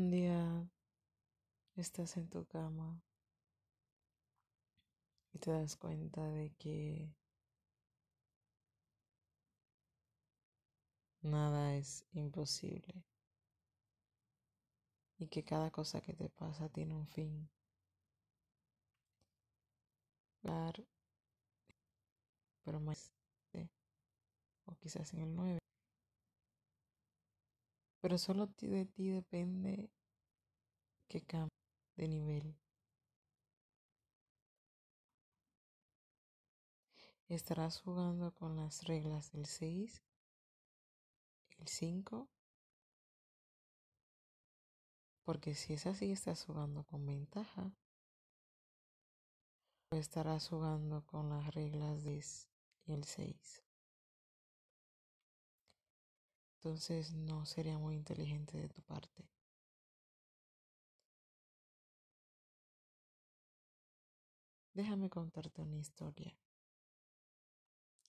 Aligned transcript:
Un 0.00 0.10
día 0.10 0.66
estás 1.76 2.16
en 2.16 2.30
tu 2.30 2.46
cama 2.46 3.02
y 5.34 5.38
te 5.38 5.50
das 5.50 5.76
cuenta 5.76 6.26
de 6.26 6.54
que 6.54 7.14
nada 11.20 11.76
es 11.76 12.06
imposible 12.12 13.04
y 15.18 15.28
que 15.28 15.44
cada 15.44 15.70
cosa 15.70 16.00
que 16.00 16.14
te 16.14 16.30
pasa 16.30 16.70
tiene 16.70 16.94
un 16.94 17.06
fin. 17.06 17.50
Pero 22.64 22.80
más 22.80 23.12
o 24.64 24.74
quizás 24.76 25.12
en 25.12 25.20
el 25.20 25.34
9. 25.34 25.60
Pero 28.00 28.16
solo 28.16 28.46
de 28.46 28.86
ti 28.86 29.08
depende 29.10 29.90
que 31.10 31.20
cambie 31.22 31.50
de 31.96 32.06
nivel. 32.06 32.56
Estarás 37.28 37.80
jugando 37.80 38.32
con 38.32 38.56
las 38.56 38.84
reglas 38.84 39.32
del 39.32 39.46
6, 39.46 40.04
el 41.58 41.66
5, 41.66 42.28
porque 45.24 45.54
si 45.56 45.74
es 45.74 45.86
así 45.86 46.12
estás 46.12 46.44
jugando 46.44 46.84
con 46.84 47.04
ventaja. 47.04 47.72
O 49.92 49.96
estarás 49.96 50.48
jugando 50.48 51.04
con 51.06 51.28
las 51.28 51.52
reglas 51.52 52.04
del 52.04 52.22
el 52.86 53.04
6. 53.04 53.64
Entonces 56.58 57.12
no 57.12 57.46
sería 57.46 57.78
muy 57.78 57.96
inteligente 57.96 58.58
de 58.58 58.68
tu 58.68 58.80
parte. 58.82 59.39
Déjame 64.80 65.10
contarte 65.10 65.60
una 65.60 65.76
historia 65.76 66.34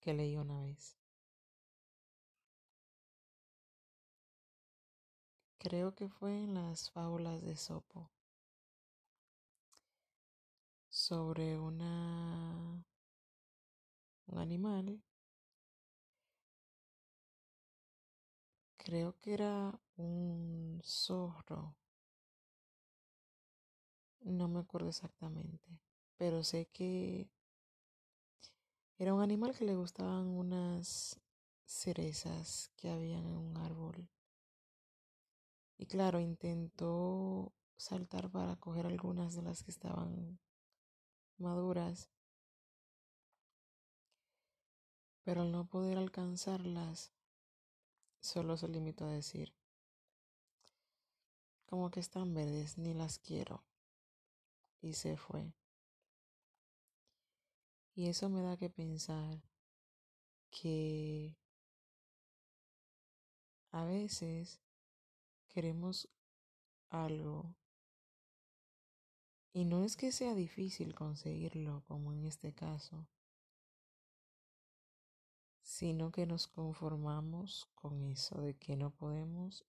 que 0.00 0.14
leí 0.14 0.38
una 0.38 0.58
vez. 0.62 0.96
Creo 5.58 5.94
que 5.94 6.08
fue 6.08 6.42
en 6.44 6.54
las 6.54 6.90
fábulas 6.90 7.42
de 7.42 7.54
Sopo 7.54 8.10
sobre 10.88 11.58
una 11.58 12.82
un 14.28 14.38
animal 14.38 15.02
creo 18.78 19.14
que 19.20 19.34
era 19.34 19.78
un 19.96 20.80
zorro. 20.82 21.76
No 24.24 24.48
me 24.48 24.58
acuerdo 24.58 24.88
exactamente, 24.88 25.78
pero 26.16 26.44
sé 26.44 26.66
que 26.66 27.28
era 28.98 29.14
un 29.14 29.22
animal 29.22 29.56
que 29.56 29.64
le 29.64 29.74
gustaban 29.74 30.26
unas 30.28 31.20
cerezas 31.64 32.70
que 32.76 32.90
habían 32.90 33.26
en 33.26 33.36
un 33.36 33.56
árbol. 33.56 34.08
Y 35.76 35.86
claro, 35.86 36.20
intentó 36.20 37.52
saltar 37.76 38.30
para 38.30 38.56
coger 38.56 38.86
algunas 38.86 39.34
de 39.34 39.42
las 39.42 39.62
que 39.64 39.70
estaban 39.70 40.38
maduras, 41.38 42.10
pero 45.24 45.42
al 45.42 45.50
no 45.50 45.66
poder 45.66 45.98
alcanzarlas, 45.98 47.14
Solo 48.24 48.56
se 48.56 48.68
limitó 48.68 49.04
a 49.04 49.10
decir, 49.10 49.52
como 51.66 51.90
que 51.90 52.00
están 52.00 52.32
verdes, 52.32 52.78
ni 52.78 52.94
las 52.94 53.18
quiero. 53.18 53.62
Y 54.80 54.94
se 54.94 55.18
fue. 55.18 55.52
Y 57.94 58.08
eso 58.08 58.28
me 58.28 58.42
da 58.42 58.56
que 58.56 58.70
pensar 58.70 59.40
que 60.50 61.36
a 63.70 63.84
veces 63.84 64.60
queremos 65.48 66.08
algo 66.90 67.54
y 69.52 69.64
no 69.64 69.84
es 69.84 69.96
que 69.96 70.10
sea 70.10 70.34
difícil 70.34 70.96
conseguirlo 70.96 71.84
como 71.86 72.12
en 72.12 72.24
este 72.24 72.52
caso, 72.52 73.06
sino 75.62 76.10
que 76.10 76.26
nos 76.26 76.48
conformamos 76.48 77.68
con 77.76 78.02
eso 78.02 78.40
de 78.40 78.56
que 78.56 78.74
no 78.76 78.90
podemos 78.90 79.64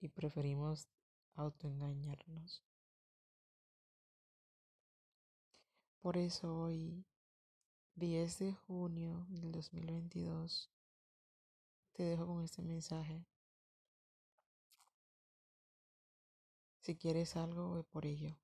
y 0.00 0.08
preferimos 0.08 0.86
autoengañarnos. 1.34 2.62
Por 6.02 6.18
eso 6.18 6.54
hoy, 6.54 7.06
10 8.00 8.38
de 8.38 8.54
junio 8.54 9.26
del 9.28 9.52
2022, 9.52 10.70
te 11.92 12.02
dejo 12.02 12.26
con 12.26 12.42
este 12.42 12.62
mensaje. 12.62 13.26
Si 16.80 16.96
quieres 16.96 17.36
algo, 17.36 17.74
ve 17.74 17.84
por 17.84 18.06
ello. 18.06 18.38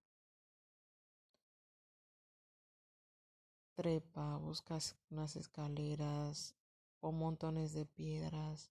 Trepa, 3.75 4.37
buscas 4.37 4.95
unas 5.09 5.37
escaleras, 5.37 6.55
o 7.01 7.13
montones 7.13 7.73
de 7.73 7.87
piedras, 7.87 8.71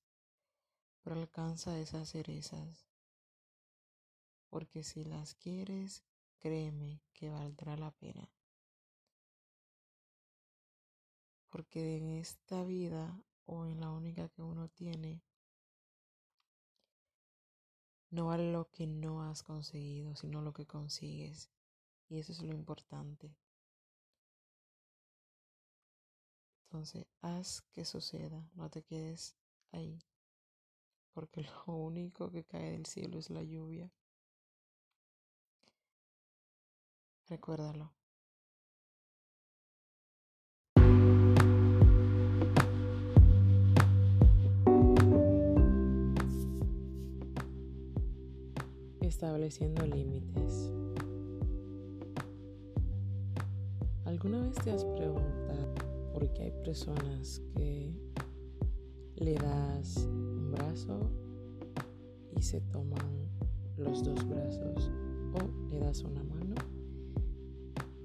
pero 1.02 1.16
alcanza 1.16 1.80
esas 1.80 2.10
cerezas, 2.10 2.86
porque 4.52 4.84
si 4.84 5.04
las 5.04 5.34
quieres, 5.34 6.04
créeme 6.38 7.02
que 7.12 7.32
valdrá 7.32 7.76
la 7.76 7.90
pena. 7.90 8.30
Porque 11.56 11.96
en 11.96 12.10
esta 12.10 12.66
vida 12.66 13.18
o 13.46 13.66
en 13.66 13.80
la 13.80 13.90
única 13.90 14.28
que 14.28 14.42
uno 14.42 14.68
tiene, 14.68 15.22
no 18.10 18.26
vale 18.26 18.52
lo 18.52 18.70
que 18.72 18.88
no 18.88 19.24
has 19.24 19.42
conseguido, 19.42 20.18
sino 20.18 20.42
lo 20.42 20.52
que 20.52 20.66
consigues. 20.66 21.50
Y 22.10 22.20
eso 22.20 22.34
es 22.34 22.42
lo 22.42 22.54
importante. 22.54 23.34
Entonces, 26.66 27.08
haz 27.22 27.62
que 27.72 27.86
suceda, 27.86 28.46
no 28.56 28.70
te 28.70 28.84
quedes 28.84 29.38
ahí, 29.72 30.04
porque 31.14 31.42
lo 31.68 31.74
único 31.74 32.32
que 32.32 32.44
cae 32.44 32.72
del 32.72 32.86
cielo 32.86 33.18
es 33.18 33.30
la 33.30 33.44
lluvia. 33.44 33.90
Recuérdalo. 37.30 37.94
Estableciendo 49.16 49.86
límites. 49.88 50.74
¿Alguna 54.04 54.42
vez 54.42 54.56
te 54.56 54.72
has 54.72 54.84
preguntado 54.84 55.74
porque 56.14 56.42
hay 56.42 56.52
personas 56.66 57.42
que 57.56 57.98
le 59.16 59.36
das 59.36 60.06
un 60.06 60.52
brazo 60.52 61.00
y 62.36 62.42
se 62.42 62.60
toman 62.60 63.30
los 63.78 64.04
dos 64.04 64.28
brazos 64.28 64.92
o 65.32 65.70
le 65.70 65.80
das 65.80 66.04
una 66.04 66.22
mano 66.22 66.56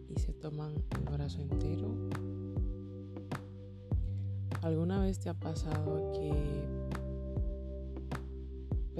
y 0.08 0.20
se 0.20 0.32
toman 0.32 0.74
el 0.74 1.12
brazo 1.12 1.42
entero. 1.42 1.88
¿Alguna 4.62 5.02
vez 5.02 5.18
te 5.18 5.28
ha 5.28 5.34
pasado 5.34 6.12
que 6.12 6.79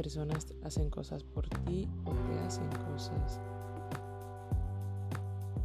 personas 0.00 0.46
hacen 0.64 0.88
cosas 0.88 1.22
por 1.22 1.46
ti 1.46 1.86
o 2.06 2.10
te 2.10 2.40
hacen 2.46 2.66
cosas 2.90 3.38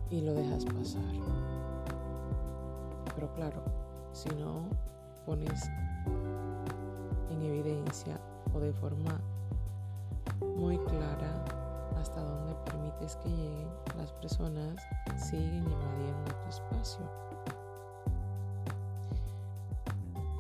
y 0.10 0.20
lo 0.20 0.34
dejas 0.34 0.66
pasar? 0.66 1.02
Pero 3.16 3.34
claro, 3.34 3.64
si 4.12 4.28
no 4.36 4.68
pones 5.26 5.70
en 7.30 7.44
evidencia 7.44 8.20
o 8.54 8.60
de 8.60 8.74
forma 8.74 9.22
muy 10.58 10.80
clara 10.80 11.46
hasta 11.98 12.20
dónde 12.20 12.56
permites 12.66 13.16
que 13.24 13.30
lleguen, 13.30 13.70
las 13.98 14.12
personas 14.12 14.84
siguen 15.16 15.64
invadiendo 15.64 16.32
tu 16.44 16.50
espacio. 16.50 17.10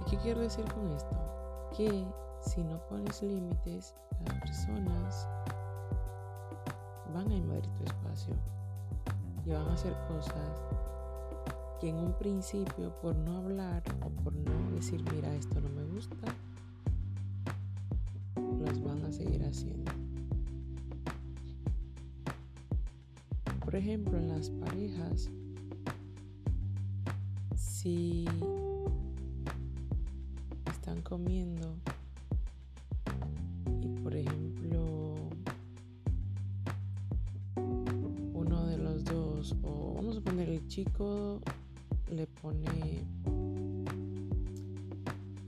¿Y 0.01 0.09
qué 0.09 0.18
quiero 0.18 0.41
decir 0.41 0.65
con 0.74 0.91
esto? 0.91 1.15
Que 1.77 2.06
si 2.45 2.63
no 2.63 2.80
pones 2.88 3.21
límites, 3.21 3.95
las 4.25 4.39
personas 4.39 5.27
van 7.13 7.30
a 7.31 7.36
invadir 7.36 7.68
tu 7.74 7.83
espacio 7.83 8.36
y 9.45 9.51
van 9.51 9.68
a 9.68 9.74
hacer 9.74 9.94
cosas 10.07 10.63
que 11.80 11.89
en 11.89 11.97
un 11.97 12.13
principio 12.13 12.94
por 13.01 13.15
no 13.15 13.38
hablar 13.38 13.83
o 14.06 14.09
por 14.24 14.33
no 14.33 14.71
decir, 14.71 15.03
mira, 15.12 15.33
esto 15.36 15.59
no 15.59 15.69
me 15.69 15.83
gusta, 15.83 16.27
las 18.63 18.81
van 18.81 19.03
a 19.06 19.12
seguir 19.12 19.44
haciendo. 19.44 19.91
por 23.75 23.81
ejemplo, 23.81 24.18
en 24.18 24.30
las 24.30 24.51
parejas, 24.51 25.30
si 27.57 28.25
están 30.71 31.01
comiendo 31.01 31.75
por 34.15 34.21
ejemplo 34.21 35.15
uno 38.33 38.65
de 38.67 38.77
los 38.77 39.03
dos 39.03 39.53
o 39.62 39.95
vamos 39.95 40.15
a 40.15 40.21
poner 40.21 40.47
el 40.47 40.65
chico 40.67 41.41
le 42.09 42.25
pone 42.25 43.03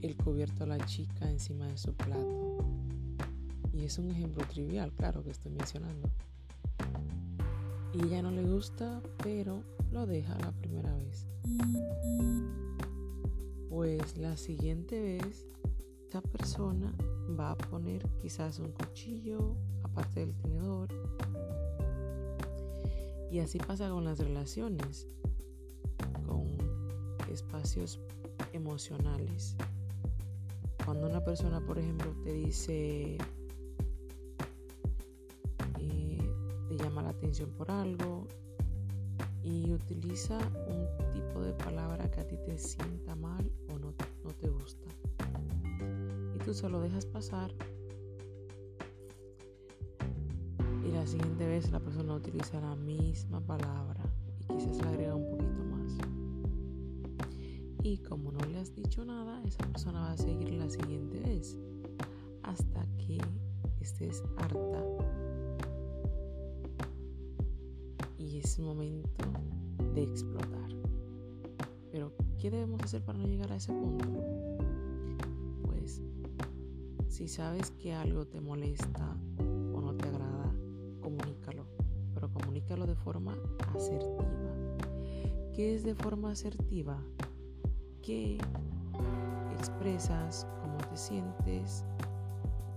el 0.02 0.16
cubierto 0.18 0.64
a 0.64 0.66
la 0.66 0.84
chica 0.84 1.30
encima 1.30 1.66
de 1.66 1.78
su 1.78 1.94
plato. 1.94 2.58
Y 3.72 3.84
es 3.84 3.96
un 3.96 4.10
ejemplo 4.10 4.44
trivial 4.46 4.92
claro 4.92 5.24
que 5.24 5.30
estoy 5.30 5.52
mencionando. 5.52 6.10
Y 7.94 8.04
ella 8.04 8.20
no 8.20 8.30
le 8.30 8.42
gusta 8.42 9.00
pero 9.22 9.62
lo 9.92 10.06
deja 10.06 10.36
la 10.40 10.52
primera 10.52 10.94
vez. 10.94 11.26
Pues 13.70 14.18
la 14.18 14.36
siguiente 14.36 15.00
vez 15.00 15.46
esta 16.08 16.22
persona 16.22 16.90
va 17.38 17.50
a 17.50 17.54
poner 17.54 18.02
quizás 18.22 18.60
un 18.60 18.72
cuchillo 18.72 19.54
aparte 19.82 20.20
del 20.20 20.34
tenedor. 20.36 20.88
Y 23.30 23.40
así 23.40 23.58
pasa 23.58 23.90
con 23.90 24.06
las 24.06 24.18
relaciones, 24.18 25.06
con 26.26 26.46
espacios 27.30 28.00
emocionales. 28.54 29.54
Cuando 30.82 31.08
una 31.08 31.22
persona, 31.22 31.60
por 31.60 31.78
ejemplo, 31.78 32.10
te 32.24 32.32
dice, 32.32 33.18
eh, 35.78 36.32
te 36.68 36.76
llama 36.78 37.02
la 37.02 37.10
atención 37.10 37.50
por 37.50 37.70
algo 37.70 38.26
y 39.42 39.70
utiliza 39.72 40.38
un 40.68 40.86
tipo 41.12 41.42
de 41.42 41.52
palabra 41.52 42.10
que 42.10 42.20
a 42.20 42.26
ti 42.26 42.38
te 42.46 42.56
sienta 42.56 43.14
mal 43.14 43.52
o 43.68 43.78
no, 43.78 43.92
te 43.92 44.07
tú 46.48 46.54
solo 46.54 46.80
dejas 46.80 47.04
pasar 47.04 47.52
y 50.82 50.90
la 50.90 51.06
siguiente 51.06 51.46
vez 51.46 51.70
la 51.70 51.78
persona 51.78 52.14
utiliza 52.14 52.58
la 52.58 52.74
misma 52.74 53.38
palabra 53.42 54.02
y 54.40 54.46
quizás 54.56 54.78
le 54.78 54.88
agrega 54.88 55.14
un 55.14 55.28
poquito 55.28 55.62
más. 55.64 55.98
Y 57.82 57.98
como 57.98 58.32
no 58.32 58.38
le 58.46 58.60
has 58.60 58.74
dicho 58.74 59.04
nada, 59.04 59.42
esa 59.44 59.58
persona 59.58 60.00
va 60.00 60.12
a 60.12 60.16
seguir 60.16 60.54
la 60.54 60.70
siguiente 60.70 61.20
vez 61.20 61.58
hasta 62.44 62.86
que 62.96 63.18
estés 63.82 64.22
harta. 64.38 64.82
Y 68.16 68.38
es 68.38 68.58
momento 68.58 69.26
de 69.92 70.02
explotar. 70.02 70.70
Pero, 71.92 72.14
¿qué 72.38 72.50
debemos 72.50 72.80
hacer 72.82 73.04
para 73.04 73.18
no 73.18 73.26
llegar 73.26 73.52
a 73.52 73.56
ese 73.56 73.74
punto? 73.74 74.67
Si 77.18 77.26
sabes 77.26 77.72
que 77.72 77.92
algo 77.92 78.28
te 78.28 78.40
molesta 78.40 79.16
o 79.74 79.80
no 79.80 79.92
te 79.96 80.06
agrada, 80.06 80.54
comunícalo, 81.00 81.66
pero 82.14 82.32
comunícalo 82.32 82.86
de 82.86 82.94
forma 82.94 83.36
asertiva. 83.74 84.24
¿Qué 85.52 85.74
es 85.74 85.82
de 85.82 85.96
forma 85.96 86.30
asertiva? 86.30 87.02
Que 88.02 88.38
expresas 89.58 90.46
cómo 90.62 90.76
te 90.76 90.96
sientes, 90.96 91.84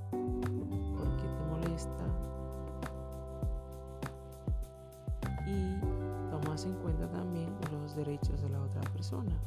por 0.09 1.17
qué 1.17 1.27
te 1.37 1.43
molesta 1.51 2.07
y 5.45 6.31
tomas 6.31 6.65
en 6.65 6.73
cuenta 6.81 7.07
también 7.11 7.55
los 7.71 7.95
derechos 7.95 8.41
de 8.41 8.49
la 8.49 8.63
otra 8.63 8.81
persona. 8.89 9.39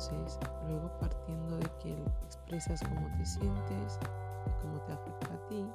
Entonces, 0.00 0.38
luego 0.66 0.90
partiendo 0.98 1.58
de 1.58 1.70
que 1.82 1.92
expresas 2.24 2.80
cómo 2.80 3.06
te 3.18 3.26
sientes 3.26 3.98
y 4.46 4.62
cómo 4.62 4.80
te 4.86 4.92
afecta 4.92 5.34
a 5.34 5.46
ti, 5.46 5.66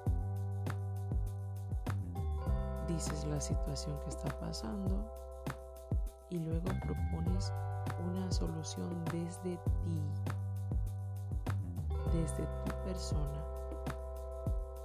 dices 2.88 3.24
la 3.26 3.40
situación 3.40 4.00
que 4.00 4.10
está 4.10 4.30
pasando 4.40 5.06
y 6.32 6.40
luego 6.40 6.66
propones 6.82 7.54
una 8.04 8.32
solución 8.32 8.90
desde 9.06 9.58
ti, 9.58 10.02
desde 12.12 12.48
tu 12.66 12.84
persona, 12.84 13.44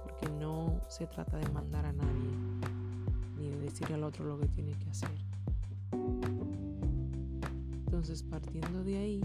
porque 0.03 0.29
no 0.29 0.79
se 0.87 1.07
trata 1.07 1.37
de 1.37 1.49
mandar 1.49 1.87
a 1.87 1.93
nadie 1.93 2.31
ni 3.37 3.49
de 3.49 3.57
decir 3.57 3.91
al 3.91 4.03
otro 4.03 4.23
lo 4.23 4.37
que 4.37 4.47
tiene 4.49 4.77
que 4.77 4.91
hacer. 4.91 5.20
Entonces, 8.01 8.23
partiendo 8.23 8.83
de 8.83 8.97
ahí, 8.97 9.21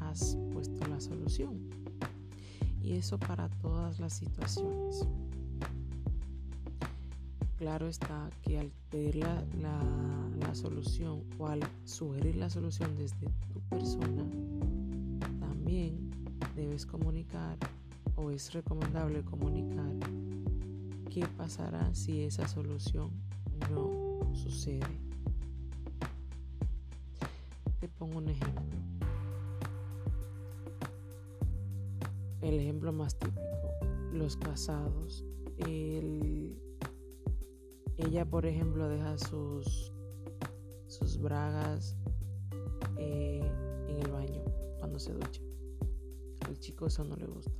has 0.00 0.36
puesto 0.52 0.86
la 0.88 1.00
solución. 1.00 1.58
Y 2.82 2.96
eso 2.96 3.18
para 3.18 3.48
todas 3.48 3.98
las 3.98 4.12
situaciones. 4.12 5.08
Claro 7.56 7.88
está 7.88 8.28
que 8.42 8.58
al 8.58 8.70
pedir 8.90 9.16
la, 9.16 9.42
la, 10.38 10.54
solución 10.54 11.24
o 11.38 11.46
al 11.46 11.60
sugerir 11.86 12.36
la 12.36 12.50
solución 12.50 12.94
desde 12.94 13.30
tu 13.50 13.60
persona, 13.70 14.22
también 15.38 16.10
debes 16.54 16.84
comunicar 16.84 17.56
o 18.16 18.30
es 18.30 18.52
recomendable 18.52 19.22
comunicar 19.22 19.94
qué 21.08 21.26
pasará 21.38 21.94
si 21.94 22.20
esa 22.20 22.46
solución 22.46 23.12
no 23.70 24.30
sucede 24.34 25.09
pongo 28.00 28.16
un 28.16 28.28
ejemplo. 28.30 28.78
El 32.40 32.54
ejemplo 32.54 32.92
más 32.94 33.18
típico, 33.18 33.42
los 34.10 34.38
casados. 34.38 35.24
ella, 37.98 38.24
por 38.24 38.46
ejemplo, 38.46 38.88
deja 38.88 39.18
sus, 39.18 39.92
sus 40.86 41.18
bragas 41.18 41.94
eh, 42.96 43.46
en 43.88 43.98
el 43.98 44.10
baño 44.10 44.42
cuando 44.78 44.98
se 44.98 45.12
ducha. 45.12 45.42
Al 46.48 46.58
chico 46.58 46.86
eso 46.86 47.04
no 47.04 47.16
le 47.16 47.26
gusta. 47.26 47.52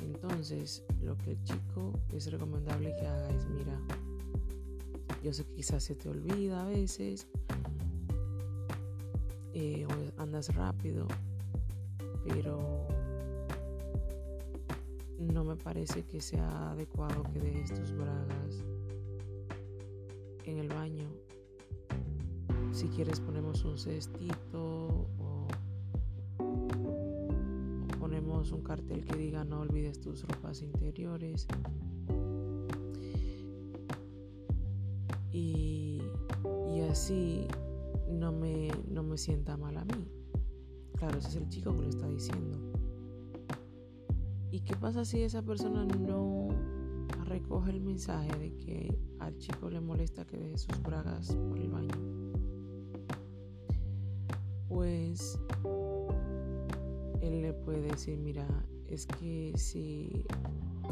Entonces, 0.00 0.84
lo 1.00 1.16
que 1.16 1.30
el 1.30 1.42
chico 1.44 1.98
es 2.12 2.30
recomendable 2.30 2.94
que 2.96 3.06
haga 3.06 3.30
es, 3.30 3.48
mira, 3.48 3.80
yo 5.22 5.32
sé 5.32 5.44
que 5.46 5.54
quizás 5.54 5.82
se 5.82 5.94
te 5.94 6.10
olvida 6.10 6.62
a 6.62 6.66
veces, 6.66 7.26
eh, 9.60 9.84
o 9.86 10.22
andas 10.22 10.54
rápido, 10.54 11.08
pero 12.24 12.86
no 15.18 15.42
me 15.42 15.56
parece 15.56 16.04
que 16.04 16.20
sea 16.20 16.70
adecuado 16.70 17.24
que 17.32 17.40
dejes 17.40 17.74
tus 17.74 17.92
bragas 17.92 18.64
en 20.44 20.58
el 20.58 20.68
baño. 20.68 21.08
Si 22.70 22.86
quieres 22.86 23.18
ponemos 23.18 23.64
un 23.64 23.76
cestito 23.76 25.08
o, 25.18 25.48
ponemos 27.98 28.52
un 28.52 28.62
cartel 28.62 29.04
que 29.04 29.16
diga 29.16 29.42
no 29.42 29.62
olvides 29.62 30.00
tus 30.00 30.22
ropas 30.22 30.62
interiores. 30.62 31.48
Y, 35.32 36.00
y 36.76 36.80
así 36.88 37.48
no 38.18 38.32
me, 38.32 38.68
no 38.88 39.02
me 39.02 39.16
sienta 39.16 39.56
mal 39.56 39.76
a 39.76 39.84
mí. 39.84 40.08
Claro, 40.96 41.18
ese 41.18 41.28
es 41.28 41.36
el 41.36 41.48
chico 41.48 41.74
que 41.74 41.82
lo 41.82 41.88
está 41.88 42.08
diciendo. 42.08 42.58
¿Y 44.50 44.60
qué 44.60 44.74
pasa 44.76 45.04
si 45.04 45.22
esa 45.22 45.42
persona 45.42 45.84
no 45.84 46.48
recoge 47.24 47.70
el 47.70 47.80
mensaje 47.80 48.36
de 48.38 48.56
que 48.56 48.98
al 49.20 49.36
chico 49.38 49.70
le 49.70 49.80
molesta 49.80 50.24
que 50.24 50.38
deje 50.38 50.58
sus 50.58 50.82
bragas 50.82 51.36
por 51.48 51.58
el 51.58 51.68
baño? 51.68 51.94
Pues 54.68 55.38
él 57.20 57.42
le 57.42 57.52
puede 57.52 57.82
decir, 57.82 58.18
mira, 58.18 58.46
es 58.86 59.06
que 59.06 59.52
si, 59.56 60.24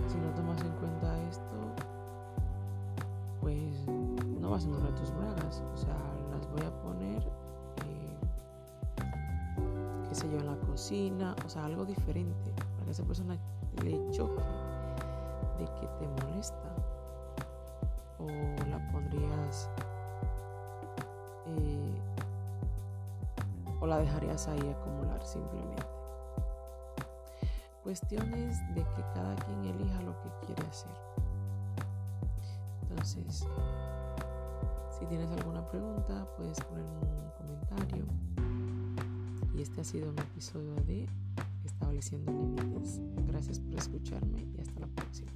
si 0.07 0.19
no 0.19 0.35
tomas 0.35 0.61
en 0.63 0.73
cuenta 0.73 1.29
esto, 1.29 1.75
pues 3.41 3.87
no 4.41 4.51
vas 4.51 4.65
a 4.65 4.69
encontrar 4.69 4.95
tus 4.95 5.11
bragas. 5.11 5.63
O 5.73 5.77
sea, 5.77 6.16
las 6.37 6.51
voy 6.51 6.63
a 6.63 6.83
poner, 6.83 7.23
eh, 7.23 8.17
qué 10.09 10.15
sé 10.15 10.31
yo, 10.31 10.39
en 10.39 10.47
la 10.47 10.57
cocina, 10.67 11.35
o 11.45 11.49
sea, 11.49 11.65
algo 11.65 11.85
diferente, 11.85 12.53
para 12.75 12.85
que 12.85 12.91
esa 12.91 13.05
persona 13.05 13.37
le 13.83 14.11
choque 14.11 14.43
de 15.59 15.65
que 15.65 15.87
te 15.99 16.09
molesta. 16.09 16.75
O 18.19 18.27
la 18.69 18.93
pondrías, 18.93 19.71
eh, 21.47 22.01
o 23.81 23.87
la 23.87 23.99
dejarías 23.99 24.49
ahí 24.49 24.69
acumular 24.69 25.23
simplemente. 25.25 25.87
Cuestiones 27.83 28.59
de 28.75 28.83
que 28.83 29.03
cada 29.15 29.37
quien 29.37 29.65
elija 29.65 30.03
lo 30.03 30.21
que 30.23 30.47
quiere 30.47 30.67
hacer. 30.67 30.91
Entonces, 32.83 33.47
si 34.99 35.05
tienes 35.05 35.31
alguna 35.31 35.63
pregunta, 35.69 36.27
puedes 36.39 36.59
ponerme 36.61 36.97
un 36.97 37.31
comentario. 37.37 38.07
Y 39.55 39.61
este 39.61 39.83
ha 39.83 39.85
sido 39.85 40.11
un 40.11 40.19
episodio 40.19 40.75
de 40.87 41.07
Estableciendo 41.65 42.33
Límites. 42.33 43.01
Gracias 43.27 43.61
por 43.61 43.75
escucharme 43.75 44.47
y 44.57 44.61
hasta 44.61 44.81
la 44.81 44.87
próxima. 44.87 45.31